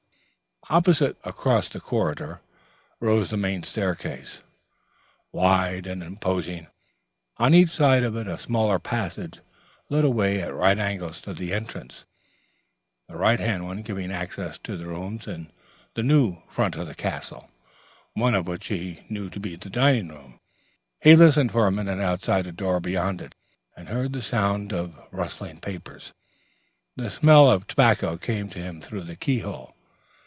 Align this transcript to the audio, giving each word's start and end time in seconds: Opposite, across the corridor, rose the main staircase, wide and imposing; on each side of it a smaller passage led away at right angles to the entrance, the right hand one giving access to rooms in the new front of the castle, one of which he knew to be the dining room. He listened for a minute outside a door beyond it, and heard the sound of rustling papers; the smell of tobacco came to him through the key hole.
Opposite, 0.69 1.17
across 1.25 1.67
the 1.67 1.81
corridor, 1.81 2.39
rose 3.01 3.29
the 3.29 3.35
main 3.35 3.61
staircase, 3.63 4.41
wide 5.33 5.85
and 5.85 6.01
imposing; 6.01 6.67
on 7.37 7.53
each 7.53 7.71
side 7.71 8.03
of 8.03 8.15
it 8.15 8.25
a 8.27 8.37
smaller 8.37 8.79
passage 8.79 9.39
led 9.89 10.05
away 10.05 10.39
at 10.39 10.53
right 10.53 10.77
angles 10.77 11.19
to 11.21 11.33
the 11.33 11.51
entrance, 11.51 12.05
the 13.09 13.17
right 13.17 13.39
hand 13.41 13.65
one 13.65 13.81
giving 13.81 14.13
access 14.13 14.57
to 14.59 14.77
rooms 14.77 15.27
in 15.27 15.51
the 15.95 16.03
new 16.03 16.41
front 16.47 16.77
of 16.77 16.87
the 16.87 16.95
castle, 16.95 17.49
one 18.13 18.35
of 18.35 18.47
which 18.47 18.67
he 18.67 19.03
knew 19.09 19.29
to 19.29 19.39
be 19.41 19.55
the 19.57 19.69
dining 19.69 20.07
room. 20.07 20.39
He 21.01 21.17
listened 21.17 21.51
for 21.51 21.67
a 21.67 21.71
minute 21.71 21.99
outside 21.99 22.45
a 22.47 22.53
door 22.53 22.79
beyond 22.79 23.21
it, 23.21 23.35
and 23.75 23.89
heard 23.89 24.13
the 24.13 24.21
sound 24.21 24.71
of 24.71 24.97
rustling 25.11 25.57
papers; 25.57 26.13
the 26.95 27.09
smell 27.09 27.51
of 27.51 27.65
tobacco 27.67 28.15
came 28.15 28.47
to 28.49 28.59
him 28.59 28.79
through 28.79 29.01
the 29.03 29.17
key 29.17 29.39
hole. 29.39 29.75